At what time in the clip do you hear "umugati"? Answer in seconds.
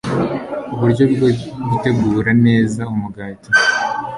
2.93-3.49